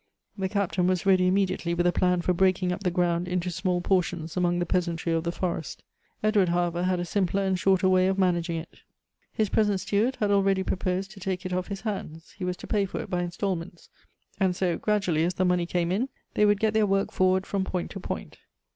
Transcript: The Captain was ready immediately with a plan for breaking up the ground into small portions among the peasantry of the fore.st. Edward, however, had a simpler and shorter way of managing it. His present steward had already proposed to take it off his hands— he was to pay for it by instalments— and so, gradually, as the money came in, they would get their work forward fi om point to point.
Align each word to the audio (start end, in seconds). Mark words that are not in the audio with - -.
The 0.35 0.49
Captain 0.49 0.87
was 0.87 1.05
ready 1.05 1.27
immediately 1.27 1.75
with 1.75 1.85
a 1.85 1.91
plan 1.91 2.21
for 2.21 2.33
breaking 2.33 2.71
up 2.71 2.79
the 2.81 2.89
ground 2.89 3.27
into 3.27 3.51
small 3.51 3.81
portions 3.81 4.35
among 4.35 4.57
the 4.57 4.65
peasantry 4.65 5.13
of 5.13 5.23
the 5.23 5.31
fore.st. 5.31 5.83
Edward, 6.23 6.49
however, 6.49 6.81
had 6.85 6.99
a 6.99 7.05
simpler 7.05 7.43
and 7.43 7.59
shorter 7.59 7.87
way 7.87 8.07
of 8.07 8.17
managing 8.17 8.57
it. 8.57 8.79
His 9.31 9.49
present 9.49 9.79
steward 9.79 10.15
had 10.15 10.31
already 10.31 10.63
proposed 10.63 11.11
to 11.11 11.19
take 11.19 11.45
it 11.45 11.53
off 11.53 11.67
his 11.67 11.81
hands— 11.81 12.31
he 12.39 12.43
was 12.43 12.57
to 12.57 12.65
pay 12.65 12.85
for 12.85 12.99
it 12.99 13.11
by 13.11 13.21
instalments— 13.21 13.91
and 14.39 14.55
so, 14.55 14.75
gradually, 14.79 15.23
as 15.23 15.35
the 15.35 15.45
money 15.45 15.67
came 15.67 15.91
in, 15.91 16.09
they 16.33 16.47
would 16.47 16.59
get 16.59 16.73
their 16.73 16.87
work 16.87 17.11
forward 17.11 17.45
fi 17.45 17.57
om 17.59 17.63
point 17.63 17.91
to 17.91 17.99
point. 17.99 18.39